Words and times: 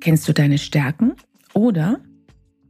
Kennst 0.00 0.26
du 0.26 0.32
deine 0.32 0.56
Stärken 0.56 1.12
oder 1.52 2.00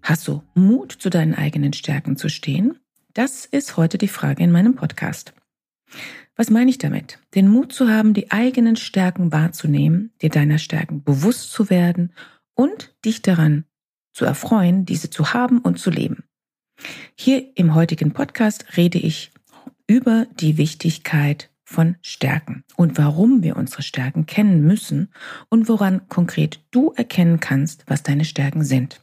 hast 0.02 0.27
du 0.27 0.43
Mut, 0.55 0.93
zu 0.93 1.11
deinen 1.11 1.34
eigenen 1.34 1.73
Stärken 1.73 2.16
zu 2.16 2.29
stehen? 2.29 2.79
Das 3.15 3.45
ist 3.45 3.77
heute 3.77 3.98
die 3.98 4.09
Frage 4.09 4.43
in 4.43 4.51
meinem 4.51 4.75
Podcast. 4.75 5.33
Was 6.35 6.51
meine 6.51 6.71
ich 6.71 6.79
damit? 6.79 7.21
Den 7.37 7.48
Mut 7.48 7.73
zu 7.73 7.88
haben, 7.88 8.15
die 8.15 8.33
eigenen 8.33 8.74
Stärken 8.74 9.30
wahrzunehmen, 9.30 10.12
dir 10.23 10.30
deiner 10.30 10.59
Stärken 10.59 11.05
bewusst 11.05 11.52
zu 11.52 11.71
werden 11.71 12.12
und 12.55 12.95
dich 13.05 13.23
daran 13.23 13.65
zu 14.12 14.24
erfreuen, 14.24 14.85
diese 14.85 15.09
zu 15.10 15.33
haben 15.33 15.59
und 15.59 15.79
zu 15.79 15.91
leben. 15.91 16.24
Hier 17.15 17.57
im 17.57 17.74
heutigen 17.74 18.12
Podcast 18.12 18.77
rede 18.77 18.99
ich 18.99 19.30
über 19.87 20.27
die 20.41 20.57
Wichtigkeit 20.57 21.51
von 21.70 21.97
Stärken 22.02 22.65
und 22.77 22.98
warum 22.98 23.45
wir 23.45 23.56
unsere 23.56 23.83
Stärken 23.83 24.27
kennen 24.27 24.62
müssen 24.62 25.12
und 25.51 25.69
woran 25.69 26.09
konkret 26.09 26.60
du 26.73 26.93
erkennen 26.96 27.38
kannst, 27.38 27.85
was 27.87 28.02
deine 28.02 28.24
Stärken 28.24 28.65
sind. 28.65 29.01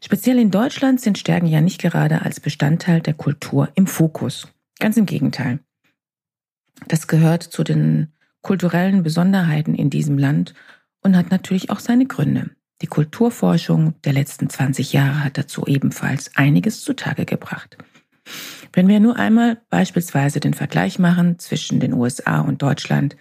Speziell 0.00 0.38
in 0.38 0.52
Deutschland 0.52 1.00
sind 1.00 1.18
Stärken 1.18 1.48
ja 1.48 1.60
nicht 1.60 1.80
gerade 1.80 2.22
als 2.22 2.38
Bestandteil 2.38 3.00
der 3.00 3.14
Kultur 3.14 3.68
im 3.74 3.88
Fokus. 3.88 4.46
Ganz 4.78 4.96
im 4.96 5.06
Gegenteil. 5.06 5.58
Das 6.86 7.08
gehört 7.08 7.42
zu 7.42 7.64
den 7.64 8.12
kulturellen 8.40 9.02
Besonderheiten 9.02 9.74
in 9.74 9.90
diesem 9.90 10.18
Land 10.18 10.54
und 11.02 11.16
hat 11.16 11.32
natürlich 11.32 11.70
auch 11.70 11.80
seine 11.80 12.06
Gründe. 12.06 12.50
Die 12.80 12.86
Kulturforschung 12.86 13.94
der 14.02 14.12
letzten 14.12 14.48
20 14.48 14.92
Jahre 14.92 15.24
hat 15.24 15.36
dazu 15.36 15.66
ebenfalls 15.66 16.36
einiges 16.36 16.82
zutage 16.82 17.24
gebracht. 17.24 17.76
Wenn 18.72 18.88
wir 18.88 19.00
nur 19.00 19.16
einmal 19.16 19.60
beispielsweise 19.70 20.40
den 20.40 20.54
Vergleich 20.54 20.98
machen 20.98 21.38
zwischen 21.38 21.80
den 21.80 21.92
USA 21.92 22.40
und 22.40 22.62
Deutschland. 22.62 23.16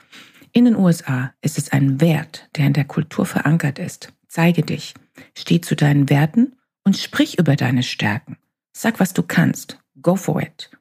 In 0.51 0.65
den 0.65 0.75
USA 0.75 1.33
ist 1.41 1.57
es 1.57 1.71
ein 1.71 1.99
Wert, 1.99 2.49
der 2.55 2.67
in 2.67 2.73
der 2.73 2.85
Kultur 2.85 3.25
verankert 3.25 3.79
ist. 3.79 4.13
Zeige 4.27 4.63
dich, 4.63 4.93
steh 5.35 5.61
zu 5.61 5.75
deinen 5.75 6.09
Werten 6.09 6.55
und 6.83 6.97
sprich 6.97 7.39
über 7.39 7.55
deine 7.55 7.83
Stärken. 7.83 8.37
Sag, 8.71 8.99
was 8.99 9.13
du 9.13 9.23
kannst. 9.23 9.79
Go 10.01 10.15
for 10.15 10.41
it. 10.41 10.71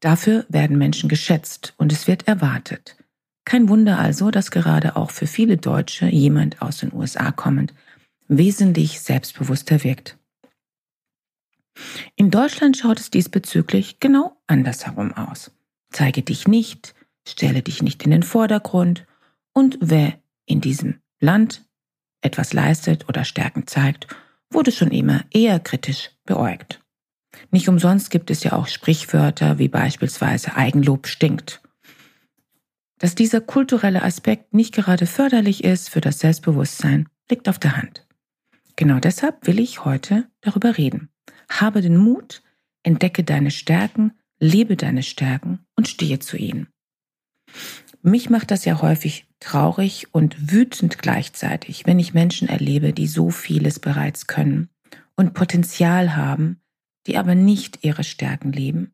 Dafür 0.00 0.44
werden 0.48 0.78
Menschen 0.78 1.08
geschätzt 1.08 1.74
und 1.76 1.92
es 1.92 2.06
wird 2.06 2.28
erwartet. 2.28 2.96
Kein 3.44 3.68
Wunder 3.68 3.98
also, 3.98 4.30
dass 4.30 4.50
gerade 4.50 4.96
auch 4.96 5.10
für 5.10 5.26
viele 5.26 5.56
Deutsche 5.56 6.06
jemand 6.06 6.62
aus 6.62 6.78
den 6.78 6.92
USA 6.92 7.32
kommend 7.32 7.74
wesentlich 8.28 9.00
selbstbewusster 9.00 9.84
wirkt. 9.84 10.16
In 12.16 12.30
Deutschland 12.30 12.76
schaut 12.76 13.00
es 13.00 13.10
diesbezüglich 13.10 14.00
genau 14.00 14.36
andersherum 14.46 15.12
aus. 15.12 15.50
Zeige 15.90 16.22
dich 16.22 16.48
nicht, 16.48 16.94
stelle 17.26 17.62
dich 17.62 17.82
nicht 17.82 18.02
in 18.04 18.10
den 18.10 18.22
Vordergrund 18.22 19.06
und 19.52 19.78
wer 19.80 20.14
in 20.46 20.60
diesem 20.60 21.00
Land 21.20 21.64
etwas 22.20 22.52
leistet 22.52 23.08
oder 23.08 23.24
Stärken 23.24 23.66
zeigt, 23.66 24.06
wurde 24.50 24.72
schon 24.72 24.90
immer 24.90 25.24
eher 25.30 25.60
kritisch 25.60 26.10
beäugt. 26.24 26.80
Nicht 27.50 27.68
umsonst 27.68 28.10
gibt 28.10 28.30
es 28.30 28.44
ja 28.44 28.52
auch 28.52 28.66
Sprichwörter 28.66 29.58
wie 29.58 29.68
beispielsweise 29.68 30.56
Eigenlob 30.56 31.06
stinkt. 31.06 31.62
Dass 32.98 33.14
dieser 33.14 33.40
kulturelle 33.40 34.02
Aspekt 34.02 34.54
nicht 34.54 34.74
gerade 34.74 35.06
förderlich 35.06 35.64
ist 35.64 35.90
für 35.90 36.00
das 36.00 36.20
Selbstbewusstsein, 36.20 37.08
liegt 37.30 37.48
auf 37.48 37.58
der 37.58 37.76
Hand. 37.76 38.06
Genau 38.76 39.00
deshalb 39.00 39.46
will 39.46 39.58
ich 39.58 39.84
heute 39.84 40.30
darüber 40.40 40.78
reden. 40.78 41.11
Habe 41.60 41.82
den 41.82 41.96
Mut, 41.96 42.42
entdecke 42.82 43.24
deine 43.24 43.50
Stärken, 43.50 44.12
lebe 44.38 44.76
deine 44.76 45.02
Stärken 45.02 45.60
und 45.76 45.88
stehe 45.88 46.18
zu 46.18 46.36
ihnen. 46.36 46.68
Mich 48.02 48.30
macht 48.30 48.50
das 48.50 48.64
ja 48.64 48.80
häufig 48.80 49.26
traurig 49.38 50.12
und 50.12 50.52
wütend 50.52 50.98
gleichzeitig, 50.98 51.86
wenn 51.86 51.98
ich 51.98 52.14
Menschen 52.14 52.48
erlebe, 52.48 52.92
die 52.92 53.06
so 53.06 53.30
vieles 53.30 53.78
bereits 53.78 54.26
können 54.26 54.68
und 55.16 55.34
Potenzial 55.34 56.16
haben, 56.16 56.60
die 57.06 57.16
aber 57.16 57.34
nicht 57.34 57.84
ihre 57.84 58.04
Stärken 58.04 58.52
leben 58.52 58.92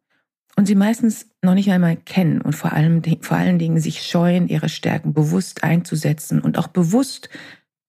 und 0.56 0.66
sie 0.66 0.74
meistens 0.74 1.30
noch 1.40 1.54
nicht 1.54 1.70
einmal 1.70 1.96
kennen 1.96 2.40
und 2.40 2.54
vor 2.54 2.72
allem 2.72 3.02
vor 3.20 3.36
allen 3.36 3.60
Dingen 3.60 3.80
sich 3.80 4.02
scheuen, 4.02 4.48
ihre 4.48 4.68
Stärken 4.68 5.14
bewusst 5.14 5.62
einzusetzen 5.62 6.40
und 6.40 6.58
auch 6.58 6.66
bewusst 6.66 7.28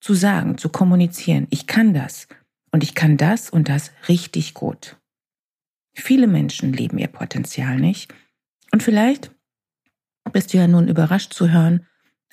zu 0.01 0.13
sagen, 0.13 0.59
zu 0.59 0.69
kommunizieren. 0.69 1.47
Ich 1.49 1.65
kann 1.65 1.95
das 1.95 2.27
und 2.71 2.83
ich 2.83 2.95
kann 2.95 3.17
das 3.17 3.49
und 3.49 3.69
das 3.69 3.91
richtig 4.07 4.53
gut. 4.53 4.97
Viele 5.93 6.27
Menschen 6.27 6.71
leben 6.73 6.97
ihr 6.97 7.07
Potenzial 7.07 7.77
nicht. 7.77 8.13
Und 8.71 8.83
vielleicht 8.83 9.31
bist 10.31 10.53
du 10.53 10.57
ja 10.57 10.67
nun 10.67 10.87
überrascht 10.87 11.33
zu 11.33 11.49
hören, 11.49 11.87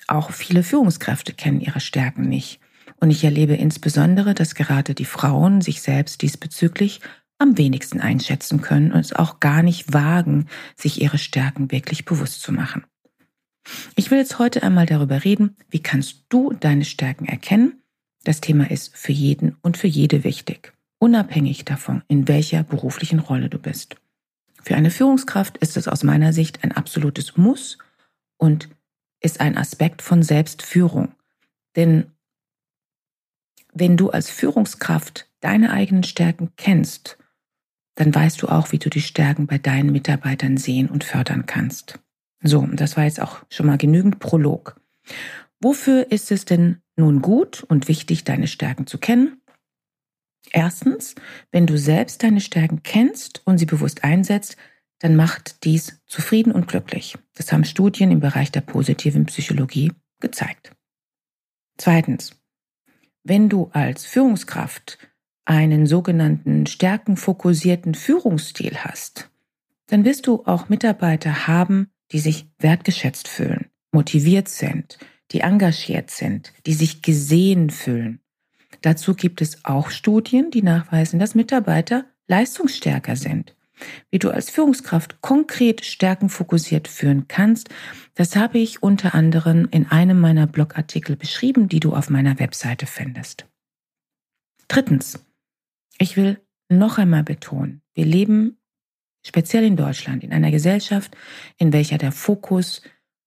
auch 0.07 0.31
viele 0.31 0.63
Führungskräfte 0.63 1.33
kennen 1.33 1.61
ihre 1.61 1.79
Stärken 1.79 2.29
nicht. 2.29 2.59
Und 2.99 3.09
ich 3.09 3.23
erlebe 3.23 3.55
insbesondere, 3.55 4.33
dass 4.33 4.55
gerade 4.55 4.93
die 4.93 5.05
Frauen 5.05 5.61
sich 5.61 5.81
selbst 5.81 6.21
diesbezüglich 6.21 7.01
am 7.39 7.57
wenigsten 7.57 7.99
einschätzen 7.99 8.61
können 8.61 8.91
und 8.91 8.99
es 8.99 9.13
auch 9.13 9.39
gar 9.39 9.63
nicht 9.63 9.93
wagen, 9.93 10.47
sich 10.75 11.01
ihre 11.01 11.17
Stärken 11.17 11.71
wirklich 11.71 12.05
bewusst 12.05 12.41
zu 12.41 12.51
machen. 12.51 12.85
Ich 13.95 14.09
will 14.09 14.17
jetzt 14.17 14.39
heute 14.39 14.63
einmal 14.63 14.85
darüber 14.85 15.23
reden, 15.23 15.55
wie 15.69 15.81
kannst 15.81 16.25
du 16.29 16.53
deine 16.53 16.85
Stärken 16.85 17.25
erkennen 17.25 17.81
das 18.27 18.41
Thema 18.41 18.69
ist 18.69 18.95
für 18.95 19.13
jeden 19.13 19.55
und 19.61 19.77
für 19.77 19.87
jede 19.87 20.23
wichtig, 20.25 20.73
unabhängig 20.99 21.63
davon, 21.63 22.03
in 22.09 22.27
welcher 22.27 22.63
beruflichen 22.63 23.19
Rolle 23.19 23.49
du 23.49 23.57
bist. 23.57 23.95
Für 24.61 24.75
eine 24.75 24.91
Führungskraft 24.91 25.57
ist 25.59 25.77
es 25.77 25.87
aus 25.87 26.03
meiner 26.03 26.33
Sicht 26.33 26.63
ein 26.63 26.73
absolutes 26.73 27.37
Muss 27.37 27.77
und 28.35 28.67
ist 29.21 29.39
ein 29.39 29.57
Aspekt 29.57 30.01
von 30.01 30.23
Selbstführung. 30.23 31.13
Denn 31.77 32.11
wenn 33.73 33.95
du 33.95 34.09
als 34.09 34.29
Führungskraft 34.29 35.29
deine 35.39 35.71
eigenen 35.71 36.03
Stärken 36.03 36.51
kennst, 36.57 37.17
dann 37.95 38.13
weißt 38.13 38.41
du 38.41 38.49
auch, 38.49 38.73
wie 38.73 38.79
du 38.79 38.89
die 38.89 39.01
Stärken 39.01 39.47
bei 39.47 39.57
deinen 39.57 39.91
Mitarbeitern 39.91 40.57
sehen 40.57 40.89
und 40.89 41.05
fördern 41.05 41.45
kannst. 41.45 41.99
So, 42.41 42.67
das 42.73 42.97
war 42.97 43.05
jetzt 43.05 43.21
auch 43.21 43.45
schon 43.49 43.67
mal 43.67 43.77
genügend 43.77 44.19
Prolog. 44.19 44.79
Wofür 45.61 46.11
ist 46.11 46.29
es 46.31 46.43
denn 46.43 46.81
nun 46.97 47.21
gut 47.21 47.63
und 47.63 47.87
wichtig, 47.87 48.23
deine 48.23 48.47
Stärken 48.47 48.87
zu 48.87 48.97
kennen? 48.97 49.41
Erstens, 50.51 51.15
wenn 51.51 51.67
du 51.67 51.77
selbst 51.77 52.23
deine 52.23 52.41
Stärken 52.41 52.83
kennst 52.83 53.41
und 53.45 53.57
sie 53.57 53.65
bewusst 53.65 54.03
einsetzt, 54.03 54.57
dann 54.99 55.15
macht 55.15 55.63
dies 55.63 56.01
zufrieden 56.07 56.51
und 56.51 56.67
glücklich. 56.67 57.17
Das 57.35 57.51
haben 57.51 57.65
Studien 57.65 58.11
im 58.11 58.19
Bereich 58.19 58.51
der 58.51 58.61
positiven 58.61 59.25
Psychologie 59.25 59.91
gezeigt. 60.19 60.71
Zweitens, 61.77 62.35
wenn 63.23 63.49
du 63.49 63.69
als 63.73 64.05
Führungskraft 64.05 64.97
einen 65.45 65.85
sogenannten 65.85 66.65
stärkenfokussierten 66.65 67.93
Führungsstil 67.93 68.77
hast, 68.77 69.29
dann 69.87 70.03
wirst 70.03 70.27
du 70.27 70.43
auch 70.45 70.69
Mitarbeiter 70.69 71.47
haben, 71.47 71.91
die 72.11 72.19
sich 72.19 72.47
wertgeschätzt 72.57 73.27
fühlen, 73.27 73.69
motiviert 73.91 74.49
sind, 74.49 74.97
die 75.31 75.41
engagiert 75.41 76.11
sind, 76.11 76.53
die 76.65 76.73
sich 76.73 77.01
gesehen 77.01 77.69
fühlen. 77.69 78.19
Dazu 78.81 79.13
gibt 79.13 79.41
es 79.41 79.65
auch 79.65 79.89
Studien, 79.89 80.51
die 80.51 80.61
nachweisen, 80.61 81.19
dass 81.19 81.35
Mitarbeiter 81.35 82.05
leistungsstärker 82.27 83.15
sind. 83.15 83.55
Wie 84.09 84.19
du 84.19 84.31
als 84.31 84.49
Führungskraft 84.49 85.21
konkret 85.21 85.85
stärkenfokussiert 85.85 86.87
führen 86.87 87.27
kannst, 87.27 87.69
das 88.15 88.35
habe 88.35 88.57
ich 88.57 88.81
unter 88.81 89.13
anderem 89.13 89.67
in 89.69 89.85
einem 89.85 90.19
meiner 90.19 90.47
Blogartikel 90.47 91.15
beschrieben, 91.15 91.69
die 91.69 91.79
du 91.79 91.93
auf 91.93 92.09
meiner 92.09 92.39
Webseite 92.39 92.87
findest. 92.87 93.45
Drittens, 94.67 95.23
ich 95.99 96.17
will 96.17 96.41
noch 96.69 96.97
einmal 96.97 97.23
betonen, 97.23 97.81
wir 97.93 98.05
leben 98.05 98.57
speziell 99.25 99.63
in 99.63 99.75
Deutschland 99.75 100.23
in 100.23 100.33
einer 100.33 100.51
Gesellschaft, 100.51 101.15
in 101.57 101.73
welcher 101.73 101.97
der 101.97 102.11
Fokus 102.11 102.81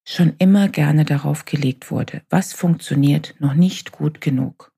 schon 0.04 0.34
immer 0.38 0.68
gerne 0.68 1.04
darauf 1.04 1.44
gelegt 1.44 1.90
wurde, 1.90 2.22
was 2.30 2.52
funktioniert 2.52 3.34
noch 3.38 3.54
nicht 3.54 3.92
gut 3.92 4.20
genug. 4.20 4.72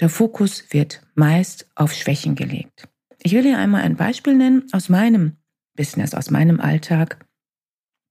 Der 0.00 0.08
Fokus 0.08 0.64
wird 0.70 1.02
meist 1.14 1.68
auf 1.74 1.92
Schwächen 1.92 2.34
gelegt. 2.34 2.88
Ich 3.22 3.32
will 3.32 3.42
hier 3.42 3.58
einmal 3.58 3.82
ein 3.82 3.96
Beispiel 3.96 4.34
nennen 4.34 4.66
aus 4.72 4.88
meinem 4.88 5.36
Business, 5.76 6.14
aus 6.14 6.30
meinem 6.30 6.60
Alltag 6.60 7.24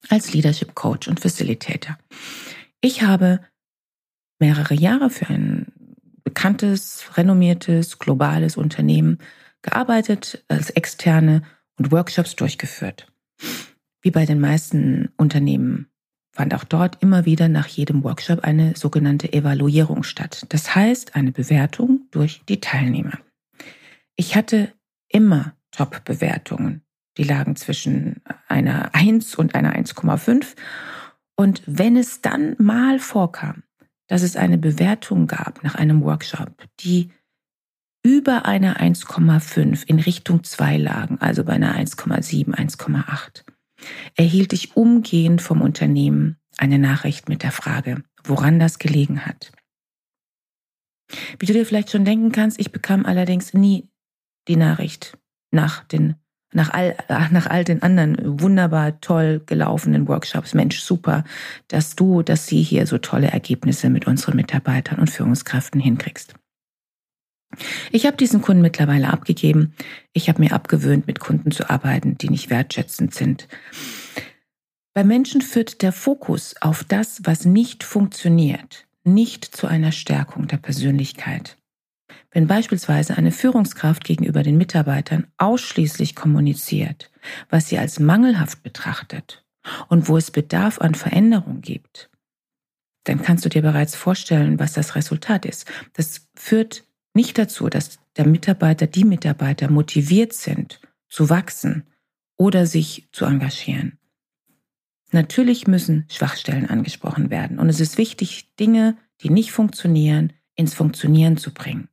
als 0.09 0.33
Leadership 0.33 0.73
Coach 0.73 1.07
und 1.07 1.19
Facilitator. 1.19 1.97
Ich 2.81 3.03
habe 3.03 3.41
mehrere 4.39 4.73
Jahre 4.73 5.09
für 5.09 5.27
ein 5.27 5.71
bekanntes, 6.23 7.05
renommiertes, 7.17 7.99
globales 7.99 8.57
Unternehmen 8.57 9.19
gearbeitet, 9.61 10.43
als 10.47 10.71
externe 10.71 11.43
und 11.77 11.91
Workshops 11.91 12.35
durchgeführt. 12.35 13.11
Wie 14.01 14.11
bei 14.11 14.25
den 14.25 14.39
meisten 14.39 15.09
Unternehmen 15.17 15.90
fand 16.31 16.53
auch 16.53 16.63
dort 16.63 17.01
immer 17.01 17.25
wieder 17.25 17.49
nach 17.49 17.67
jedem 17.67 18.03
Workshop 18.03 18.43
eine 18.43 18.75
sogenannte 18.75 19.33
Evaluierung 19.33 20.03
statt. 20.03 20.45
Das 20.49 20.75
heißt 20.75 21.15
eine 21.15 21.31
Bewertung 21.31 22.07
durch 22.11 22.41
die 22.47 22.61
Teilnehmer. 22.61 23.19
Ich 24.15 24.35
hatte 24.35 24.73
immer 25.09 25.55
Top-Bewertungen. 25.71 26.83
Die 27.17 27.23
lagen 27.23 27.55
zwischen 27.55 28.21
einer 28.47 28.95
1 28.95 29.35
und 29.35 29.55
einer 29.55 29.75
1,5. 29.75 30.55
Und 31.35 31.61
wenn 31.65 31.97
es 31.97 32.21
dann 32.21 32.55
mal 32.57 32.99
vorkam, 32.99 33.63
dass 34.07 34.21
es 34.21 34.35
eine 34.35 34.57
Bewertung 34.57 35.27
gab 35.27 35.63
nach 35.63 35.75
einem 35.75 36.03
Workshop, 36.03 36.65
die 36.79 37.11
über 38.03 38.45
einer 38.45 38.79
1,5 38.79 39.85
in 39.87 39.99
Richtung 39.99 40.43
2 40.43 40.77
lagen, 40.77 41.19
also 41.19 41.43
bei 41.43 41.53
einer 41.53 41.75
1,7, 41.77 42.53
1,8, 42.53 43.43
erhielt 44.15 44.53
ich 44.53 44.75
umgehend 44.75 45.41
vom 45.41 45.61
Unternehmen 45.61 46.37
eine 46.57 46.79
Nachricht 46.79 47.29
mit 47.29 47.43
der 47.43 47.51
Frage, 47.51 48.03
woran 48.23 48.59
das 48.59 48.79
gelegen 48.79 49.25
hat. 49.25 49.51
Wie 51.39 51.45
du 51.45 51.53
dir 51.53 51.65
vielleicht 51.65 51.91
schon 51.91 52.05
denken 52.05 52.31
kannst, 52.31 52.59
ich 52.59 52.71
bekam 52.71 53.05
allerdings 53.05 53.53
nie 53.53 53.89
die 54.47 54.55
Nachricht 54.55 55.17
nach 55.51 55.83
den 55.83 56.15
nach 56.53 56.69
all, 56.69 56.97
nach 57.31 57.47
all 57.47 57.63
den 57.63 57.81
anderen 57.81 58.17
wunderbar 58.41 58.99
toll 59.01 59.41
gelaufenen 59.45 60.07
Workshops. 60.07 60.53
Mensch, 60.53 60.81
super, 60.81 61.23
dass 61.67 61.95
du, 61.95 62.23
dass 62.23 62.47
sie 62.47 62.61
hier 62.61 62.87
so 62.87 62.97
tolle 62.97 63.27
Ergebnisse 63.27 63.89
mit 63.89 64.05
unseren 64.07 64.35
Mitarbeitern 64.35 64.99
und 64.99 65.09
Führungskräften 65.09 65.79
hinkriegst. 65.79 66.35
Ich 67.91 68.05
habe 68.05 68.17
diesen 68.17 68.41
Kunden 68.41 68.61
mittlerweile 68.61 69.11
abgegeben. 69.11 69.73
Ich 70.13 70.29
habe 70.29 70.41
mir 70.41 70.53
abgewöhnt, 70.53 71.07
mit 71.07 71.19
Kunden 71.19 71.51
zu 71.51 71.69
arbeiten, 71.69 72.17
die 72.17 72.29
nicht 72.29 72.49
wertschätzend 72.49 73.13
sind. 73.13 73.47
Bei 74.93 75.03
Menschen 75.03 75.41
führt 75.41 75.81
der 75.81 75.93
Fokus 75.93 76.55
auf 76.59 76.83
das, 76.83 77.21
was 77.23 77.45
nicht 77.45 77.83
funktioniert, 77.83 78.87
nicht 79.03 79.45
zu 79.45 79.67
einer 79.67 79.91
Stärkung 79.91 80.47
der 80.47 80.57
Persönlichkeit. 80.57 81.57
Wenn 82.31 82.47
beispielsweise 82.47 83.17
eine 83.17 83.31
Führungskraft 83.31 84.03
gegenüber 84.03 84.43
den 84.43 84.57
Mitarbeitern 84.57 85.27
ausschließlich 85.37 86.15
kommuniziert, 86.15 87.11
was 87.49 87.67
sie 87.67 87.77
als 87.77 87.99
mangelhaft 87.99 88.63
betrachtet 88.63 89.45
und 89.89 90.07
wo 90.07 90.17
es 90.17 90.31
Bedarf 90.31 90.79
an 90.79 90.95
Veränderung 90.95 91.61
gibt, 91.61 92.09
dann 93.03 93.21
kannst 93.21 93.45
du 93.45 93.49
dir 93.49 93.61
bereits 93.61 93.95
vorstellen, 93.95 94.59
was 94.59 94.73
das 94.73 94.95
Resultat 94.95 95.45
ist. 95.45 95.69
Das 95.93 96.29
führt 96.35 96.83
nicht 97.13 97.37
dazu, 97.37 97.69
dass 97.69 97.99
der 98.17 98.27
Mitarbeiter, 98.27 98.87
die 98.87 99.03
Mitarbeiter 99.03 99.69
motiviert 99.69 100.33
sind, 100.33 100.81
zu 101.09 101.29
wachsen 101.29 101.87
oder 102.37 102.65
sich 102.65 103.09
zu 103.11 103.25
engagieren. 103.25 103.97
Natürlich 105.11 105.67
müssen 105.67 106.05
Schwachstellen 106.09 106.69
angesprochen 106.69 107.29
werden 107.29 107.59
und 107.59 107.69
es 107.69 107.79
ist 107.79 107.97
wichtig, 107.97 108.55
Dinge, 108.55 108.97
die 109.21 109.29
nicht 109.29 109.51
funktionieren, 109.51 110.33
ins 110.55 110.73
Funktionieren 110.73 111.37
zu 111.37 111.53
bringen 111.53 111.89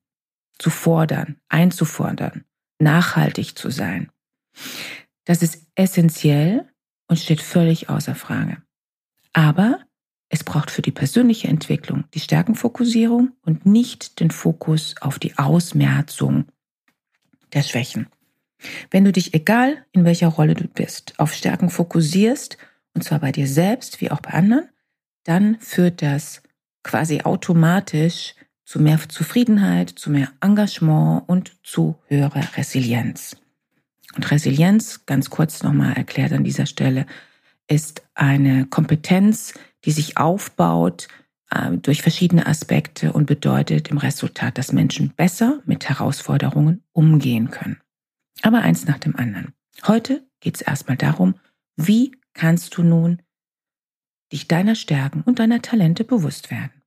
zu 0.58 0.70
fordern, 0.70 1.36
einzufordern, 1.48 2.44
nachhaltig 2.78 3.56
zu 3.56 3.70
sein. 3.70 4.10
Das 5.24 5.42
ist 5.42 5.66
essentiell 5.74 6.68
und 7.06 7.18
steht 7.18 7.40
völlig 7.40 7.88
außer 7.88 8.14
Frage. 8.14 8.62
Aber 9.32 9.80
es 10.28 10.44
braucht 10.44 10.70
für 10.70 10.82
die 10.82 10.92
persönliche 10.92 11.48
Entwicklung 11.48 12.04
die 12.14 12.20
Stärkenfokussierung 12.20 13.32
und 13.42 13.64
nicht 13.64 14.20
den 14.20 14.30
Fokus 14.30 14.94
auf 15.00 15.18
die 15.18 15.38
Ausmerzung 15.38 16.46
der 17.52 17.62
Schwächen. 17.62 18.08
Wenn 18.90 19.04
du 19.04 19.12
dich, 19.12 19.34
egal 19.34 19.84
in 19.92 20.04
welcher 20.04 20.28
Rolle 20.28 20.54
du 20.54 20.66
bist, 20.66 21.18
auf 21.18 21.32
Stärken 21.32 21.70
fokussierst, 21.70 22.58
und 22.94 23.02
zwar 23.02 23.20
bei 23.20 23.32
dir 23.32 23.46
selbst 23.46 24.00
wie 24.00 24.10
auch 24.10 24.20
bei 24.20 24.30
anderen, 24.30 24.68
dann 25.24 25.58
führt 25.60 26.02
das 26.02 26.42
quasi 26.82 27.22
automatisch 27.22 28.34
zu 28.64 28.80
mehr 28.80 28.98
Zufriedenheit, 29.08 29.90
zu 29.90 30.10
mehr 30.10 30.30
Engagement 30.40 31.22
und 31.26 31.56
zu 31.62 31.98
höherer 32.08 32.56
Resilienz. 32.56 33.36
Und 34.14 34.30
Resilienz, 34.30 35.06
ganz 35.06 35.30
kurz 35.30 35.62
nochmal 35.62 35.94
erklärt 35.94 36.32
an 36.32 36.44
dieser 36.44 36.66
Stelle, 36.66 37.06
ist 37.68 38.02
eine 38.14 38.66
Kompetenz, 38.66 39.54
die 39.84 39.92
sich 39.92 40.16
aufbaut 40.16 41.08
äh, 41.50 41.72
durch 41.72 42.02
verschiedene 42.02 42.46
Aspekte 42.46 43.12
und 43.12 43.26
bedeutet 43.26 43.88
im 43.88 43.98
Resultat, 43.98 44.58
dass 44.58 44.72
Menschen 44.72 45.12
besser 45.14 45.60
mit 45.64 45.88
Herausforderungen 45.88 46.82
umgehen 46.92 47.50
können. 47.50 47.80
Aber 48.42 48.60
eins 48.60 48.86
nach 48.86 48.98
dem 48.98 49.16
anderen. 49.16 49.54
Heute 49.86 50.26
geht 50.40 50.56
es 50.56 50.62
erstmal 50.62 50.96
darum, 50.96 51.34
wie 51.76 52.12
kannst 52.34 52.76
du 52.76 52.82
nun 52.82 53.22
dich 54.32 54.48
deiner 54.48 54.74
Stärken 54.74 55.22
und 55.22 55.38
deiner 55.38 55.62
Talente 55.62 56.04
bewusst 56.04 56.50
werden. 56.50 56.82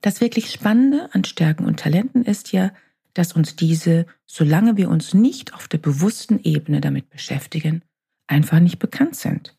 Das 0.00 0.20
wirklich 0.20 0.50
Spannende 0.52 1.12
an 1.12 1.24
Stärken 1.24 1.64
und 1.64 1.80
Talenten 1.80 2.24
ist 2.24 2.52
ja, 2.52 2.72
dass 3.14 3.32
uns 3.32 3.56
diese, 3.56 4.06
solange 4.26 4.76
wir 4.76 4.90
uns 4.90 5.12
nicht 5.12 5.54
auf 5.54 5.66
der 5.66 5.78
bewussten 5.78 6.38
Ebene 6.44 6.80
damit 6.80 7.10
beschäftigen, 7.10 7.82
einfach 8.28 8.60
nicht 8.60 8.78
bekannt 8.78 9.16
sind. 9.16 9.56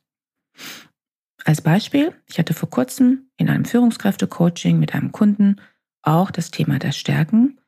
Als 1.50 1.62
Beispiel, 1.62 2.14
ich 2.28 2.38
hatte 2.38 2.54
vor 2.54 2.70
kurzem 2.70 3.32
in 3.36 3.50
einem 3.50 3.66
Führungskräfte-Coaching 3.66 4.78
mit 4.78 4.94
einem 4.94 5.12
Kunden 5.12 5.56
auch 6.04 6.30
das 6.30 6.52
Thema 6.52 6.78
der 6.78 6.92
Stärken. 6.92 7.60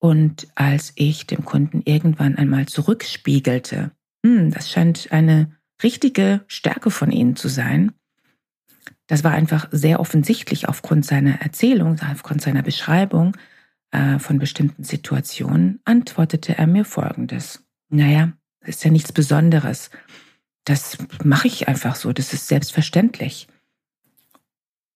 Und 0.00 0.48
als 0.56 0.92
ich 0.96 1.28
dem 1.28 1.44
Kunden 1.44 1.82
irgendwann 1.84 2.34
einmal 2.34 2.66
zurückspiegelte, 2.66 3.92
hm, 4.26 4.50
das 4.50 4.68
scheint 4.68 5.12
eine 5.12 5.56
richtige 5.80 6.40
Stärke 6.48 6.90
von 6.90 7.12
Ihnen 7.12 7.36
zu 7.36 7.46
sein, 7.46 7.92
das 9.06 9.22
war 9.22 9.30
einfach 9.30 9.68
sehr 9.70 10.00
offensichtlich 10.00 10.68
aufgrund 10.68 11.06
seiner 11.06 11.40
Erzählung, 11.40 12.00
aufgrund 12.10 12.42
seiner 12.42 12.64
Beschreibung 12.64 13.36
äh, 13.92 14.18
von 14.18 14.40
bestimmten 14.40 14.82
Situationen, 14.82 15.78
antwortete 15.84 16.58
er 16.58 16.66
mir 16.66 16.84
Folgendes. 16.84 17.62
Naja, 17.90 18.32
ist 18.64 18.82
ja 18.82 18.90
nichts 18.90 19.12
Besonderes. 19.12 19.90
Das 20.70 20.98
mache 21.24 21.48
ich 21.48 21.66
einfach 21.66 21.96
so, 21.96 22.12
das 22.12 22.32
ist 22.32 22.46
selbstverständlich. 22.46 23.48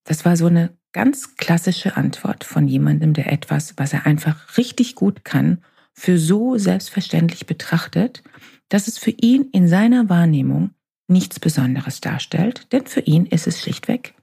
Das 0.04 0.24
war 0.24 0.36
so 0.36 0.46
eine 0.46 0.78
ganz 0.92 1.34
klassische 1.34 1.96
Antwort 1.96 2.44
von 2.44 2.68
jemandem, 2.68 3.12
der 3.12 3.32
etwas, 3.32 3.74
was 3.76 3.92
er 3.92 4.06
einfach 4.06 4.56
richtig 4.56 4.94
gut 4.94 5.24
kann, 5.24 5.64
für 5.92 6.16
so 6.16 6.58
selbstverständlich 6.58 7.46
betrachtet, 7.46 8.22
dass 8.68 8.86
es 8.86 8.98
für 8.98 9.10
ihn 9.10 9.48
in 9.50 9.66
seiner 9.66 10.08
Wahrnehmung 10.08 10.70
nichts 11.08 11.40
Besonderes 11.40 12.00
darstellt, 12.00 12.72
denn 12.72 12.86
für 12.86 13.00
ihn 13.00 13.26
ist 13.26 13.48
es 13.48 13.60
schlichtweg 13.60 14.14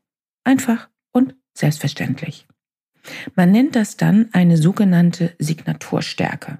einfach 0.46 0.88
und 1.12 1.36
selbstverständlich. 1.53 2.48
Man 3.36 3.51
nennt 3.51 3.75
das 3.75 3.98
dann 3.98 4.29
eine 4.31 4.55
sogenannte 4.55 5.36
Signaturstärke. 5.38 6.60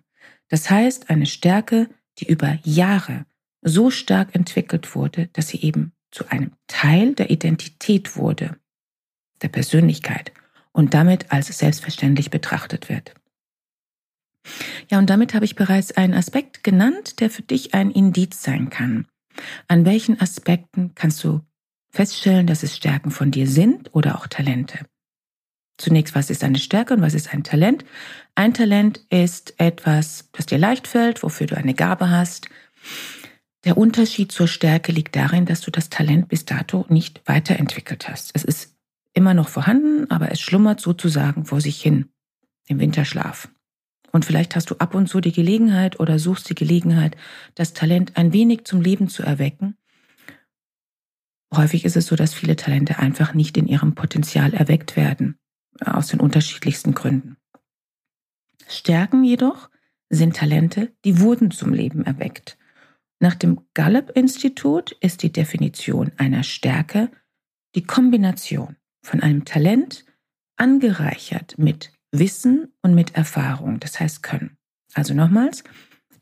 Das 0.50 0.70
heißt 0.70 1.10
eine 1.10 1.28
Stärke, 1.28 1.88
die 2.20 2.28
über 2.28 2.60
Jahre 2.66 3.26
so 3.62 3.90
stark 3.92 4.36
entwickelt 4.36 4.96
wurde, 4.96 5.28
dass 5.34 5.48
sie 5.50 5.62
eben 5.62 5.94
zu 6.12 6.28
einem 6.28 6.52
Teil 6.68 7.16
der 7.16 7.30
Identität 7.30 8.16
wurde, 8.16 8.58
der 9.42 9.50
Persönlichkeit 9.50 10.32
und 10.72 10.94
damit 10.94 11.32
als 11.32 11.48
selbstverständlich 11.48 12.30
betrachtet 12.30 12.90
wird. 12.90 13.14
Ja, 14.90 14.98
und 14.98 15.10
damit 15.10 15.34
habe 15.34 15.46
ich 15.46 15.56
bereits 15.56 15.92
einen 15.92 16.14
Aspekt 16.14 16.64
genannt, 16.64 17.20
der 17.20 17.30
für 17.30 17.44
dich 17.44 17.74
ein 17.74 17.92
Indiz 17.92 18.42
sein 18.42 18.70
kann. 18.70 19.06
An 19.68 19.86
welchen 19.86 20.20
Aspekten 20.20 20.94
kannst 20.96 21.24
du 21.24 21.42
feststellen, 21.92 22.48
dass 22.48 22.64
es 22.64 22.76
Stärken 22.76 23.12
von 23.12 23.32
dir 23.32 23.48
sind 23.48 23.94
oder 23.94 24.16
auch 24.18 24.28
Talente? 24.28 24.80
Zunächst, 25.78 26.16
was 26.16 26.30
ist 26.30 26.44
eine 26.44 26.60
Stärke 26.60 26.94
und 26.94 27.02
was 27.02 27.14
ist 27.14 27.34
ein 27.34 27.44
Talent? 27.44 27.86
Ein 28.36 28.54
Talent 28.54 29.02
ist 29.10 29.60
etwas, 29.60 30.30
das 30.32 30.46
dir 30.46 30.58
leicht 30.58 30.88
fällt, 30.88 31.24
wofür 31.24 31.48
du 31.48 31.58
eine 31.58 31.74
Gabe 31.74 32.10
hast. 32.10 32.50
Der 33.64 33.78
Unterschied 33.78 34.32
zur 34.32 34.48
Stärke 34.48 34.92
liegt 34.92 35.16
darin, 35.16 35.46
dass 35.46 35.62
du 35.62 35.70
das 35.70 35.90
Talent 35.90 36.30
bis 36.30 36.46
dato 36.46 36.86
nicht 36.90 37.22
weiterentwickelt 37.26 38.10
hast. 38.10 38.32
Es 38.34 38.44
ist 38.44 38.76
immer 39.14 39.34
noch 39.34 39.50
vorhanden, 39.50 40.10
aber 40.10 40.32
es 40.32 40.42
schlummert 40.42 40.80
sozusagen 40.80 41.46
vor 41.46 41.62
sich 41.62 41.80
hin 41.80 42.10
im 42.68 42.80
Winterschlaf. 42.80 43.50
Und 44.12 44.26
vielleicht 44.26 44.56
hast 44.56 44.70
du 44.72 44.76
ab 44.76 44.96
und 44.96 45.08
zu 45.08 45.22
die 45.22 45.32
Gelegenheit 45.32 46.00
oder 46.00 46.18
suchst 46.18 46.50
die 46.50 46.56
Gelegenheit, 46.56 47.16
das 47.56 47.74
Talent 47.74 48.18
ein 48.18 48.34
wenig 48.34 48.66
zum 48.66 48.82
Leben 48.82 49.08
zu 49.08 49.24
erwecken. 49.24 49.78
Häufig 51.54 51.86
ist 51.86 51.98
es 51.98 52.08
so, 52.08 52.16
dass 52.16 52.34
viele 52.34 52.56
Talente 52.56 53.00
einfach 53.00 53.34
nicht 53.34 53.58
in 53.58 53.68
ihrem 53.68 53.94
Potenzial 53.94 54.54
erweckt 54.54 54.96
werden, 54.96 55.38
aus 55.86 56.08
den 56.08 56.20
unterschiedlichsten 56.20 56.94
Gründen. 56.94 57.38
Stärken 58.68 59.24
jedoch 59.24 59.70
sind 60.10 60.36
Talente, 60.36 60.94
die 61.06 61.20
wurden 61.20 61.52
zum 61.52 61.74
Leben 61.74 62.06
erweckt. 62.06 62.58
Nach 63.22 63.36
dem 63.36 63.62
Gallup-Institut 63.76 64.94
ist 64.94 65.22
die 65.22 65.32
Definition 65.32 66.12
einer 66.18 66.42
Stärke 66.42 67.12
die 67.76 67.84
Kombination 67.84 68.78
von 69.04 69.22
einem 69.22 69.46
Talent 69.46 70.06
angereichert 70.58 71.56
mit 71.60 71.94
Wissen 72.12 72.74
und 72.82 72.96
mit 72.96 73.14
Erfahrung, 73.14 73.80
das 73.80 74.00
heißt 74.00 74.24
Können. 74.24 74.58
Also 74.96 75.14
nochmals, 75.14 75.64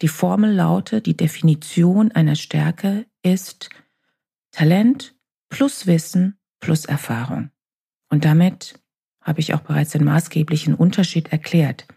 die 0.01 0.10
Formel 0.10 0.53
lautet, 0.53 1.06
die 1.06 1.15
Definition 1.15 2.12
einer 2.12 2.36
Stärke 2.36 3.06
ist 3.24 3.70
Talent 4.51 5.15
plus 5.48 5.88
Wissen 5.88 6.38
plus 6.60 6.84
Erfahrung. 6.84 7.50
Und 8.10 8.25
damit 8.25 8.77
habe 9.22 9.39
ich 9.39 9.53
auch 9.53 9.62
bereits 9.62 9.91
den 9.91 10.03
maßgeblichen 10.03 10.75
Unterschied 10.75 11.32
erklärt. 11.32 11.88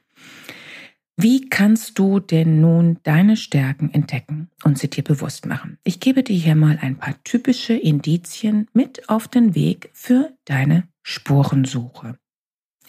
Wie 1.22 1.48
kannst 1.48 2.00
du 2.00 2.18
denn 2.18 2.60
nun 2.60 2.98
deine 3.04 3.36
Stärken 3.36 3.94
entdecken 3.94 4.50
und 4.64 4.76
sie 4.76 4.90
dir 4.90 5.04
bewusst 5.04 5.46
machen? 5.46 5.78
Ich 5.84 6.00
gebe 6.00 6.24
dir 6.24 6.34
hier 6.34 6.56
mal 6.56 6.80
ein 6.82 6.98
paar 6.98 7.14
typische 7.22 7.74
Indizien 7.74 8.66
mit 8.72 9.08
auf 9.08 9.28
den 9.28 9.54
Weg 9.54 9.90
für 9.92 10.36
deine 10.46 10.88
Spurensuche. 11.04 12.18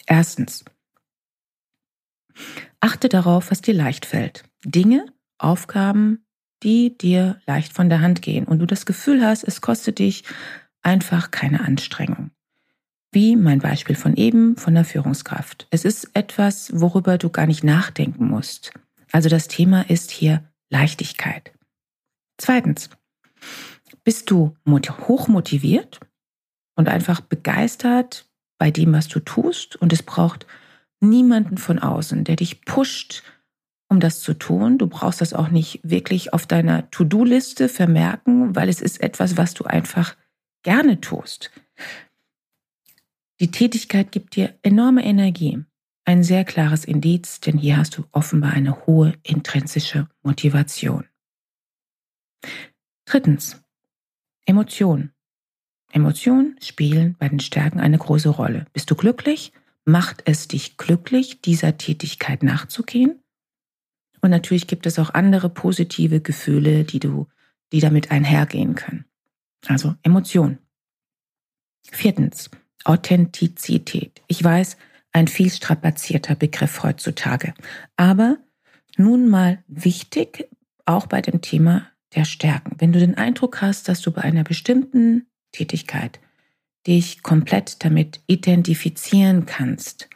Erstens. 0.06 0.64
Achte 2.80 3.08
darauf, 3.08 3.52
was 3.52 3.60
dir 3.60 3.74
leicht 3.74 4.04
fällt. 4.04 4.42
Dinge, 4.64 5.06
Aufgaben, 5.38 6.26
die 6.64 6.98
dir 6.98 7.40
leicht 7.46 7.72
von 7.72 7.88
der 7.88 8.00
Hand 8.00 8.20
gehen 8.20 8.46
und 8.46 8.58
du 8.58 8.66
das 8.66 8.84
Gefühl 8.84 9.24
hast, 9.24 9.44
es 9.44 9.60
kostet 9.60 10.00
dich 10.00 10.24
einfach 10.82 11.30
keine 11.30 11.60
Anstrengung. 11.60 12.32
Wie 13.14 13.36
mein 13.36 13.60
Beispiel 13.60 13.94
von 13.94 14.16
eben 14.16 14.56
von 14.56 14.74
der 14.74 14.84
Führungskraft. 14.84 15.68
Es 15.70 15.84
ist 15.84 16.10
etwas, 16.14 16.72
worüber 16.74 17.16
du 17.16 17.30
gar 17.30 17.46
nicht 17.46 17.62
nachdenken 17.62 18.26
musst. 18.26 18.72
Also 19.12 19.28
das 19.28 19.46
Thema 19.46 19.88
ist 19.88 20.10
hier 20.10 20.42
Leichtigkeit. 20.68 21.52
Zweitens, 22.38 22.90
bist 24.02 24.32
du 24.32 24.56
hochmotiviert 24.66 26.00
und 26.74 26.88
einfach 26.88 27.20
begeistert 27.20 28.28
bei 28.58 28.72
dem, 28.72 28.92
was 28.92 29.06
du 29.06 29.20
tust 29.20 29.76
und 29.76 29.92
es 29.92 30.02
braucht 30.02 30.46
niemanden 30.98 31.56
von 31.56 31.78
außen, 31.78 32.24
der 32.24 32.34
dich 32.34 32.64
pusht, 32.64 33.22
um 33.88 34.00
das 34.00 34.22
zu 34.22 34.34
tun. 34.34 34.76
Du 34.76 34.88
brauchst 34.88 35.20
das 35.20 35.34
auch 35.34 35.50
nicht 35.50 35.78
wirklich 35.84 36.32
auf 36.32 36.46
deiner 36.46 36.90
To-Do-Liste 36.90 37.68
vermerken, 37.68 38.56
weil 38.56 38.68
es 38.68 38.80
ist 38.80 39.00
etwas, 39.00 39.36
was 39.36 39.54
du 39.54 39.62
einfach 39.62 40.16
gerne 40.64 41.00
tust. 41.00 41.52
Die 43.44 43.50
Tätigkeit 43.50 44.10
gibt 44.10 44.36
dir 44.36 44.58
enorme 44.62 45.04
Energie. 45.04 45.62
Ein 46.06 46.22
sehr 46.22 46.46
klares 46.46 46.86
Indiz, 46.86 47.40
denn 47.40 47.58
hier 47.58 47.76
hast 47.76 47.98
du 47.98 48.04
offenbar 48.10 48.54
eine 48.54 48.86
hohe 48.86 49.12
intrinsische 49.22 50.08
Motivation. 50.22 51.04
Drittens. 53.04 53.62
Emotionen. 54.46 55.12
Emotionen 55.92 56.56
spielen 56.62 57.16
bei 57.18 57.28
den 57.28 57.38
Stärken 57.38 57.80
eine 57.80 57.98
große 57.98 58.30
Rolle. 58.30 58.64
Bist 58.72 58.90
du 58.90 58.94
glücklich? 58.94 59.52
Macht 59.84 60.22
es 60.24 60.48
dich 60.48 60.78
glücklich, 60.78 61.42
dieser 61.42 61.76
Tätigkeit 61.76 62.42
nachzugehen? 62.42 63.22
Und 64.22 64.30
natürlich 64.30 64.68
gibt 64.68 64.86
es 64.86 64.98
auch 64.98 65.10
andere 65.10 65.50
positive 65.50 66.22
Gefühle, 66.22 66.84
die 66.84 66.98
du, 66.98 67.26
die 67.72 67.80
damit 67.80 68.10
einhergehen 68.10 68.74
können. 68.74 69.04
Also 69.66 69.96
Emotion. 70.02 70.56
Viertens. 71.90 72.48
Authentizität. 72.84 74.22
Ich 74.26 74.42
weiß, 74.42 74.76
ein 75.12 75.28
viel 75.28 75.50
strapazierter 75.50 76.34
Begriff 76.34 76.82
heutzutage. 76.82 77.54
Aber 77.96 78.38
nun 78.96 79.28
mal 79.28 79.62
wichtig, 79.68 80.48
auch 80.84 81.06
bei 81.06 81.22
dem 81.22 81.40
Thema 81.40 81.88
der 82.14 82.24
Stärken. 82.24 82.76
Wenn 82.78 82.92
du 82.92 82.98
den 82.98 83.16
Eindruck 83.16 83.60
hast, 83.60 83.88
dass 83.88 84.00
du 84.00 84.10
bei 84.10 84.22
einer 84.22 84.44
bestimmten 84.44 85.26
Tätigkeit 85.52 86.20
dich 86.86 87.22
komplett 87.22 87.84
damit 87.84 88.20
identifizieren 88.26 89.46
kannst, 89.46 90.08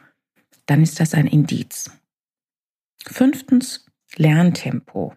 dann 0.65 0.83
ist 0.83 0.99
das 0.99 1.13
ein 1.13 1.27
Indiz. 1.27 1.91
Fünftens, 3.05 3.85
Lerntempo. 4.15 5.15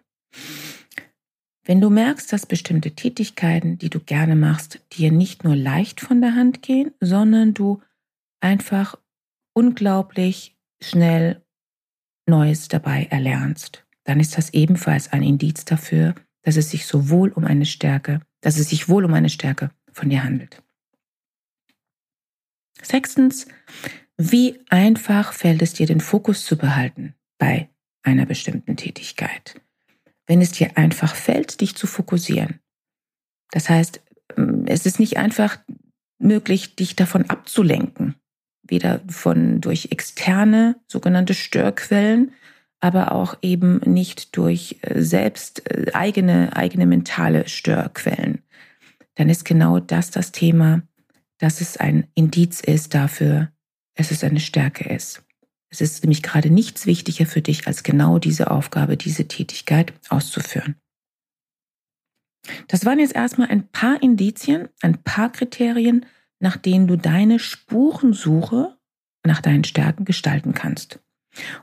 Wenn 1.65 1.79
du 1.79 1.89
merkst, 1.89 2.31
dass 2.33 2.45
bestimmte 2.45 2.91
Tätigkeiten, 2.91 3.77
die 3.77 3.89
du 3.89 3.99
gerne 3.99 4.35
machst, 4.35 4.81
dir 4.91 5.11
nicht 5.11 5.43
nur 5.43 5.55
leicht 5.55 6.01
von 6.01 6.19
der 6.19 6.35
Hand 6.35 6.61
gehen, 6.61 6.91
sondern 6.99 7.53
du 7.53 7.81
einfach 8.41 8.99
unglaublich 9.53 10.57
schnell 10.81 11.41
Neues 12.27 12.67
dabei 12.67 13.07
erlernst, 13.09 13.85
dann 14.03 14.19
ist 14.19 14.37
das 14.37 14.53
ebenfalls 14.53 15.11
ein 15.13 15.23
Indiz 15.23 15.63
dafür, 15.63 16.15
dass 16.41 16.57
es 16.57 16.69
sich 16.69 16.85
sowohl 16.85 17.29
um 17.29 17.45
eine 17.45 17.65
Stärke, 17.65 18.21
dass 18.41 18.59
es 18.59 18.69
sich 18.69 18.89
wohl 18.89 19.05
um 19.05 19.13
eine 19.13 19.29
Stärke 19.29 19.71
von 19.93 20.09
dir 20.09 20.23
handelt. 20.23 20.61
Sechstens, 22.81 23.47
wie 24.17 24.59
einfach 24.69 25.31
fällt 25.31 25.61
es 25.61 25.73
dir, 25.73 25.87
den 25.87 26.01
Fokus 26.01 26.45
zu 26.45 26.57
behalten 26.57 27.15
bei 27.37 27.69
einer 28.03 28.25
bestimmten 28.25 28.75
Tätigkeit? 28.75 29.61
Wenn 30.27 30.41
es 30.41 30.51
dir 30.51 30.77
einfach 30.77 31.15
fällt, 31.15 31.61
dich 31.61 31.75
zu 31.75 31.87
fokussieren. 31.87 32.59
Das 33.51 33.69
heißt, 33.69 34.01
ähm, 34.37 34.65
es 34.67 34.85
ist 34.85 34.99
nicht 34.99 35.17
einfach 35.17 35.59
möglich, 36.19 36.75
dich 36.75 36.95
davon 36.95 37.29
abzulenken. 37.29 38.15
Weder 38.63 39.01
von 39.09 39.59
durch 39.61 39.89
externe 39.91 40.79
sogenannte 40.87 41.33
Störquellen, 41.33 42.31
aber 42.79 43.11
auch 43.11 43.37
eben 43.41 43.77
nicht 43.85 44.35
durch 44.35 44.77
äh, 44.81 45.01
selbst 45.01 45.69
äh, 45.69 45.91
eigene, 45.93 46.55
eigene 46.55 46.85
mentale 46.85 47.47
Störquellen. 47.47 48.41
Dann 49.15 49.29
ist 49.29 49.45
genau 49.45 49.79
das 49.79 50.11
das 50.11 50.31
Thema, 50.31 50.81
dass 51.37 51.61
es 51.61 51.77
ein 51.77 52.07
Indiz 52.15 52.61
ist 52.61 52.93
dafür, 52.93 53.51
dass 53.95 54.11
es 54.11 54.23
eine 54.23 54.39
Stärke 54.39 54.89
ist. 54.89 55.23
Es 55.73 55.81
ist 55.81 56.03
nämlich 56.03 56.21
gerade 56.21 56.51
nichts 56.51 56.85
wichtiger 56.85 57.25
für 57.25 57.41
dich, 57.41 57.65
als 57.65 57.81
genau 57.81 58.19
diese 58.19 58.51
Aufgabe, 58.51 58.95
diese 58.95 59.27
Tätigkeit 59.27 59.91
auszuführen. 60.07 60.75
Das 62.67 62.85
waren 62.85 62.99
jetzt 62.99 63.15
erstmal 63.15 63.47
ein 63.47 63.67
paar 63.69 64.03
Indizien, 64.03 64.69
ein 64.81 65.01
paar 65.01 65.31
Kriterien, 65.31 66.05
nach 66.39 66.57
denen 66.57 66.85
du 66.85 66.95
deine 66.95 67.39
Spurensuche 67.39 68.77
nach 69.25 69.41
deinen 69.41 69.63
Stärken 69.63 70.05
gestalten 70.05 70.53
kannst. 70.53 70.99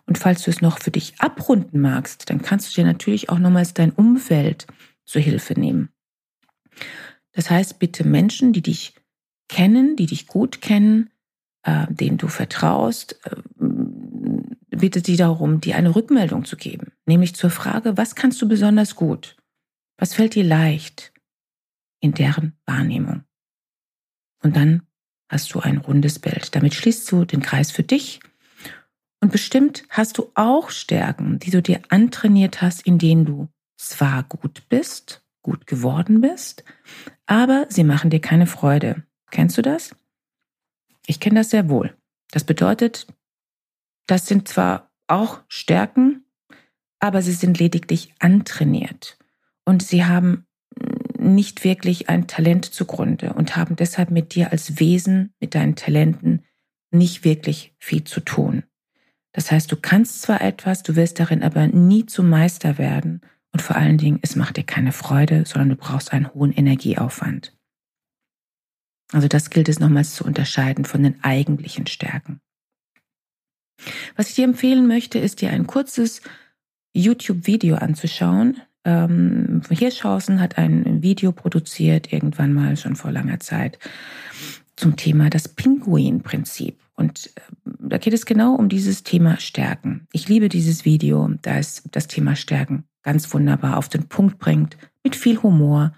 Und 0.07 0.19
falls 0.19 0.43
du 0.43 0.51
es 0.51 0.61
noch 0.61 0.81
für 0.81 0.91
dich 0.91 1.15
abrunden 1.21 1.81
magst, 1.81 2.31
dann 2.31 2.43
kannst 2.43 2.77
du 2.77 2.81
dir 2.81 2.87
natürlich 2.89 3.29
auch 3.29 3.39
nochmals 3.39 3.75
dein 3.75 3.93
Umfeld 3.93 4.67
zur 5.05 5.23
Hilfe 5.23 5.55
nehmen. 5.55 5.91
Das 7.31 7.49
heißt, 7.49 7.79
bitte 7.79 8.03
Menschen, 8.03 8.53
die 8.53 8.63
dich 8.63 8.95
kennen, 9.49 9.95
die 9.95 10.07
dich 10.07 10.27
gut 10.27 10.61
kennen, 10.61 11.11
äh, 11.63 11.87
denen 11.91 12.19
du 12.19 12.29
vertraust, 12.29 13.21
äh, 13.25 13.37
bittet 14.77 15.07
sie 15.07 15.17
darum, 15.17 15.61
dir 15.61 15.77
eine 15.77 15.95
Rückmeldung 15.95 16.45
zu 16.45 16.57
geben, 16.57 16.93
nämlich 17.07 17.35
zur 17.35 17.51
Frage, 17.51 17.97
was 17.97 18.15
kannst 18.15 18.41
du 18.41 18.49
besonders 18.49 18.97
gut? 18.97 19.37
Was 19.99 20.15
fällt 20.15 20.35
dir 20.35 20.45
leicht 20.45 21.13
in 22.01 22.13
deren 22.13 22.59
Wahrnehmung? 22.65 23.25
Und 24.43 24.57
dann 24.57 24.83
hast 25.29 25.55
du 25.55 25.61
ein 25.61 25.79
rundes 25.79 26.19
Bild. 26.19 26.55
Damit 26.55 26.75
schließt 26.75 27.11
du 27.13 27.25
den 27.25 27.41
Kreis 27.41 27.71
für 27.71 27.83
dich. 27.83 28.21
Und 29.21 29.33
bestimmt 29.33 29.85
hast 29.91 30.19
du 30.19 30.31
auch 30.35 30.71
Stärken, 30.71 31.39
die 31.39 31.51
du 31.51 31.61
dir 31.61 31.81
antrainiert 31.91 32.63
hast, 32.63 32.87
in 32.87 32.99
denen 32.99 33.27
du 33.27 33.49
zwar 33.77 34.23
gut 34.25 34.69
bist, 34.69 35.23
gut 35.43 35.67
geworden 35.67 36.21
bist, 36.21 36.65
aber 37.27 37.67
sie 37.69 37.85
machen 37.85 38.11
dir 38.11 38.21
keine 38.21 38.47
Freude. 38.47 39.05
Kennst 39.31 39.59
du 39.59 39.63
das? 39.63 39.95
Ich 41.11 41.19
kenne 41.19 41.41
das 41.41 41.51
sehr 41.51 41.69
wohl. 41.69 41.93
Das 42.31 42.45
bedeutet, 42.45 43.09
das 44.07 44.27
sind 44.27 44.47
zwar 44.47 44.93
auch 45.09 45.41
Stärken, 45.49 46.25
aber 47.01 47.21
sie 47.21 47.33
sind 47.33 47.59
lediglich 47.59 48.15
antrainiert 48.21 49.19
und 49.65 49.83
sie 49.83 50.05
haben 50.05 50.47
nicht 51.19 51.65
wirklich 51.65 52.09
ein 52.09 52.29
Talent 52.29 52.65
zugrunde 52.65 53.33
und 53.33 53.57
haben 53.57 53.75
deshalb 53.75 54.13
mit 54.13 54.37
dir 54.37 54.53
als 54.53 54.79
Wesen, 54.79 55.35
mit 55.41 55.57
deinen 55.57 55.75
Talenten 55.75 56.45
nicht 56.93 57.25
wirklich 57.25 57.75
viel 57.81 58.05
zu 58.05 58.21
tun. 58.21 58.63
Das 59.33 59.51
heißt, 59.51 59.73
du 59.73 59.77
kannst 59.77 60.23
zwar 60.23 60.41
etwas, 60.41 60.85
du 60.85 60.95
wirst 60.95 61.19
darin 61.19 61.43
aber 61.43 61.67
nie 61.67 62.07
zum 62.07 62.29
Meister 62.29 62.79
werden 62.79 63.21
und 63.51 63.63
vor 63.63 63.75
allen 63.75 63.99
Dingen, 63.99 64.21
es 64.23 64.37
macht 64.37 64.59
dir 64.59 64.65
keine 64.65 64.93
Freude, 64.93 65.45
sondern 65.45 65.71
du 65.71 65.77
brauchst 65.77 66.13
einen 66.13 66.33
hohen 66.33 66.53
Energieaufwand. 66.53 67.53
Also 69.13 69.29
das 69.29 69.51
gilt 69.51 69.69
es 69.69 69.81
nochmals 69.81 70.15
zu 70.15 70.25
unterscheiden 70.25 70.85
von 70.85 71.03
den 71.03 71.23
eigentlichen 71.23 71.87
Stärken. 71.87 72.41
Was 74.17 74.29
ich 74.29 74.35
dir 74.35 74.45
empfehlen 74.45 74.87
möchte, 74.87 75.19
ist 75.19 75.41
dir 75.41 75.51
ein 75.51 75.67
kurzes 75.67 76.21
YouTube-Video 76.93 77.77
anzuschauen. 77.77 78.59
Ähm, 78.85 79.63
Hirschhausen 79.69 80.41
hat 80.41 80.59
ein 80.59 81.03
Video 81.03 81.33
produziert, 81.33 82.13
irgendwann 82.13 82.53
mal 82.53 82.77
schon 82.77 82.97
vor 82.97 83.11
langer 83.11 83.41
Zeit, 83.41 83.79
zum 84.77 84.97
Thema 84.97 85.31
das 85.31 85.49
Pinguin-Prinzip. 85.49 86.79
Und 86.95 87.31
äh, 87.37 87.41
da 87.79 87.99
geht 87.99 88.13
es 88.13 88.27
genau 88.27 88.55
um 88.55 88.69
dieses 88.69 89.03
Thema 89.03 89.39
Stärken. 89.39 90.07
Ich 90.13 90.29
liebe 90.29 90.49
dieses 90.49 90.85
Video, 90.85 91.31
da 91.43 91.57
es 91.57 91.83
das 91.91 92.07
Thema 92.07 92.37
Stärken 92.37 92.85
ganz 93.03 93.33
wunderbar 93.33 93.79
auf 93.79 93.89
den 93.89 94.09
Punkt 94.09 94.39
bringt, 94.39 94.77
mit 95.03 95.17
viel 95.17 95.43
Humor 95.43 95.95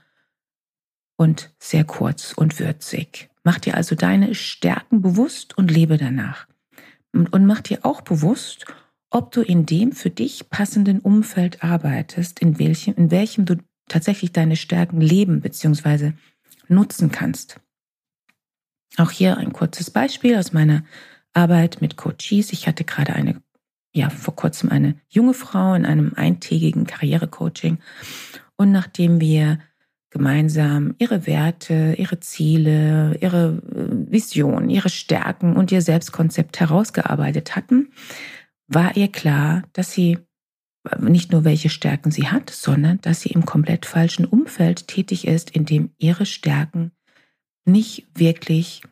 und 1.22 1.54
sehr 1.58 1.84
kurz 1.84 2.32
und 2.32 2.58
würzig. 2.58 3.30
Mach 3.44 3.58
dir 3.58 3.76
also 3.76 3.94
deine 3.94 4.34
Stärken 4.34 5.02
bewusst 5.02 5.56
und 5.56 5.70
lebe 5.70 5.96
danach. 5.96 6.46
und 7.14 7.46
mach 7.46 7.60
dir 7.60 7.84
auch 7.84 8.00
bewusst, 8.00 8.64
ob 9.10 9.32
du 9.32 9.42
in 9.42 9.66
dem 9.66 9.92
für 9.92 10.08
dich 10.08 10.48
passenden 10.48 10.98
Umfeld 11.00 11.62
arbeitest, 11.62 12.40
in 12.40 12.58
welchem, 12.58 12.94
in 12.94 13.10
welchem 13.10 13.44
du 13.44 13.56
tatsächlich 13.88 14.32
deine 14.32 14.56
Stärken 14.56 15.00
leben 15.00 15.42
bzw. 15.42 16.12
nutzen 16.68 17.10
kannst. 17.12 17.60
Auch 18.96 19.10
hier 19.10 19.36
ein 19.36 19.52
kurzes 19.52 19.90
Beispiel 19.90 20.36
aus 20.36 20.52
meiner 20.52 20.84
Arbeit 21.34 21.82
mit 21.82 21.96
Coaches. 21.96 22.52
Ich 22.52 22.66
hatte 22.66 22.84
gerade 22.84 23.12
eine, 23.12 23.42
ja, 23.92 24.08
vor 24.08 24.34
kurzem 24.34 24.70
eine 24.70 24.98
junge 25.08 25.34
Frau 25.34 25.74
in 25.74 25.84
einem 25.84 26.12
eintägigen 26.16 26.86
Karrierecoaching. 26.86 27.78
Und 28.56 28.72
nachdem 28.72 29.20
wir 29.20 29.58
gemeinsam 30.12 30.94
ihre 30.98 31.26
Werte, 31.26 31.94
ihre 31.96 32.20
Ziele, 32.20 33.16
ihre 33.20 33.62
äh, 33.74 34.12
Vision, 34.12 34.68
ihre 34.68 34.90
Stärken 34.90 35.56
und 35.56 35.72
ihr 35.72 35.80
Selbstkonzept 35.80 36.60
herausgearbeitet 36.60 37.56
hatten, 37.56 37.92
war 38.68 38.96
ihr 38.96 39.08
klar, 39.08 39.62
dass 39.72 39.92
sie 39.92 40.18
nicht 40.98 41.32
nur 41.32 41.44
welche 41.44 41.68
Stärken 41.68 42.10
sie 42.10 42.28
hat, 42.28 42.50
sondern 42.50 43.00
dass 43.00 43.20
sie 43.20 43.30
im 43.30 43.46
komplett 43.46 43.86
falschen 43.86 44.24
Umfeld 44.24 44.88
tätig 44.88 45.26
ist, 45.26 45.50
in 45.50 45.64
dem 45.64 45.90
ihre 45.98 46.26
Stärken 46.26 46.92
nicht 47.64 48.06
wirklich 48.14 48.82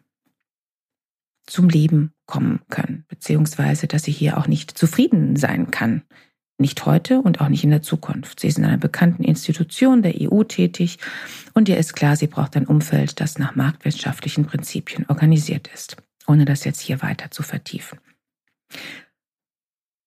zum 1.46 1.68
Leben 1.68 2.12
kommen 2.26 2.60
können, 2.70 3.04
beziehungsweise 3.08 3.88
dass 3.88 4.04
sie 4.04 4.12
hier 4.12 4.38
auch 4.38 4.46
nicht 4.46 4.70
zufrieden 4.78 5.36
sein 5.36 5.70
kann. 5.70 6.02
Nicht 6.60 6.84
heute 6.84 7.22
und 7.22 7.40
auch 7.40 7.48
nicht 7.48 7.64
in 7.64 7.70
der 7.70 7.80
Zukunft. 7.80 8.40
Sie 8.40 8.46
ist 8.46 8.58
in 8.58 8.66
einer 8.66 8.76
bekannten 8.76 9.24
Institution 9.24 10.02
der 10.02 10.12
EU 10.20 10.44
tätig 10.44 10.98
und 11.54 11.70
ihr 11.70 11.78
ist 11.78 11.94
klar, 11.94 12.16
sie 12.16 12.26
braucht 12.26 12.54
ein 12.54 12.66
Umfeld, 12.66 13.18
das 13.18 13.38
nach 13.38 13.56
marktwirtschaftlichen 13.56 14.44
Prinzipien 14.44 15.06
organisiert 15.08 15.70
ist, 15.72 15.96
ohne 16.26 16.44
das 16.44 16.64
jetzt 16.64 16.80
hier 16.80 17.00
weiter 17.00 17.30
zu 17.30 17.42
vertiefen. 17.42 17.98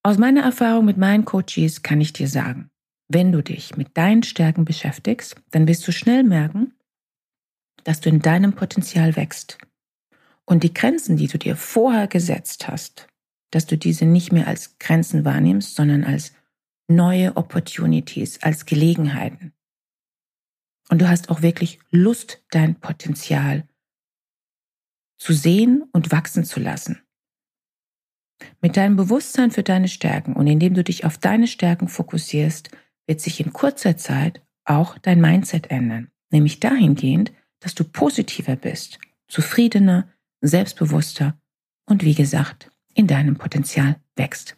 Aus 0.03 0.19
meiner 0.19 0.43
Erfahrung 0.43 0.85
mit 0.85 0.97
meinen 0.97 1.25
Coaches 1.25 1.81
kann 1.81 1.99
ich 1.99 2.13
dir 2.13 2.27
sagen, 2.27 2.69
wenn 3.07 3.31
du 3.31 3.41
dich 3.41 3.75
mit 3.75 3.97
deinen 3.97 4.21
Stärken 4.21 4.63
beschäftigst, 4.63 5.35
dann 5.49 5.67
wirst 5.67 5.87
du 5.87 5.91
schnell 5.91 6.23
merken, 6.23 6.75
dass 7.83 7.99
du 7.99 8.09
in 8.09 8.19
deinem 8.19 8.53
Potenzial 8.53 9.15
wächst. 9.15 9.57
Und 10.45 10.61
die 10.61 10.73
Grenzen, 10.73 11.17
die 11.17 11.27
du 11.27 11.39
dir 11.39 11.55
vorher 11.55 12.05
gesetzt 12.05 12.67
hast, 12.67 13.07
dass 13.49 13.65
du 13.65 13.75
diese 13.75 14.05
nicht 14.05 14.31
mehr 14.31 14.47
als 14.47 14.77
Grenzen 14.77 15.25
wahrnimmst, 15.25 15.75
sondern 15.75 16.03
als 16.03 16.33
neue 16.87 17.35
Opportunities, 17.37 18.41
als 18.41 18.65
Gelegenheiten. 18.65 19.53
Und 20.89 21.01
du 21.01 21.09
hast 21.09 21.29
auch 21.29 21.41
wirklich 21.41 21.79
Lust, 21.91 22.43
dein 22.51 22.79
Potenzial 22.79 23.67
zu 25.17 25.33
sehen 25.33 25.83
und 25.93 26.11
wachsen 26.11 26.43
zu 26.43 26.59
lassen. 26.59 27.01
Mit 28.61 28.75
deinem 28.75 28.97
Bewusstsein 28.97 29.51
für 29.51 29.63
deine 29.63 29.87
Stärken 29.87 30.33
und 30.33 30.47
indem 30.47 30.73
du 30.73 30.83
dich 30.83 31.05
auf 31.05 31.17
deine 31.17 31.47
Stärken 31.47 31.87
fokussierst, 31.87 32.71
wird 33.07 33.21
sich 33.21 33.39
in 33.39 33.53
kurzer 33.53 33.95
Zeit 33.97 34.41
auch 34.65 34.97
dein 34.97 35.21
Mindset 35.21 35.71
ändern, 35.71 36.11
nämlich 36.31 36.59
dahingehend, 36.59 37.31
dass 37.59 37.75
du 37.75 37.83
positiver 37.83 38.55
bist, 38.55 38.99
zufriedener, 39.27 40.09
selbstbewusster 40.41 41.39
und 41.85 42.03
wie 42.03 42.15
gesagt, 42.15 42.69
in 42.93 43.07
deinem 43.07 43.37
Potenzial 43.37 43.99
wächst. 44.15 44.57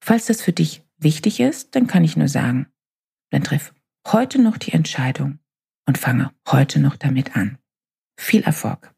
Falls 0.00 0.26
das 0.26 0.42
für 0.42 0.52
dich 0.52 0.82
wichtig 1.02 1.40
ist, 1.40 1.74
dann 1.74 1.86
kann 1.86 2.04
ich 2.04 2.16
nur 2.16 2.28
sagen, 2.28 2.66
dann 3.30 3.42
triff 3.42 3.74
heute 4.06 4.40
noch 4.40 4.56
die 4.56 4.72
Entscheidung 4.72 5.38
und 5.86 5.98
fange 5.98 6.30
heute 6.50 6.80
noch 6.80 6.96
damit 6.96 7.36
an. 7.36 7.58
Viel 8.18 8.42
Erfolg! 8.42 8.92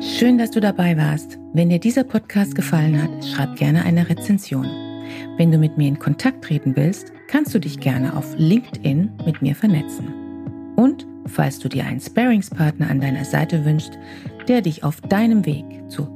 Schön, 0.00 0.38
dass 0.38 0.50
du 0.50 0.60
dabei 0.60 0.96
warst. 0.96 1.38
Wenn 1.52 1.68
dir 1.68 1.78
dieser 1.78 2.04
Podcast 2.04 2.54
gefallen 2.54 3.02
hat, 3.02 3.24
schreib 3.24 3.56
gerne 3.56 3.84
eine 3.84 4.08
Rezension. 4.08 4.64
Wenn 5.36 5.52
du 5.52 5.58
mit 5.58 5.76
mir 5.76 5.88
in 5.88 5.98
Kontakt 5.98 6.44
treten 6.44 6.74
willst, 6.76 7.12
kannst 7.28 7.54
du 7.54 7.58
dich 7.58 7.80
gerne 7.80 8.16
auf 8.16 8.34
LinkedIn 8.38 9.12
mit 9.26 9.42
mir 9.42 9.54
vernetzen. 9.54 10.72
Und 10.76 11.06
falls 11.26 11.58
du 11.58 11.68
dir 11.68 11.84
einen 11.84 12.00
Sparingspartner 12.00 12.88
an 12.88 13.00
deiner 13.00 13.24
Seite 13.24 13.64
wünschst, 13.64 13.98
der 14.48 14.62
dich 14.62 14.84
auf 14.84 15.00
deinem 15.02 15.44
Weg 15.44 15.64
zu 15.88 16.15